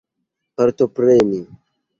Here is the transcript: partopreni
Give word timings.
partopreni 0.55 1.41